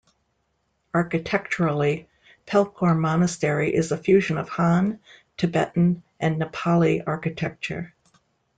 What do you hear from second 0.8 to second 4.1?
Architecturally, Pelkhor monastery is a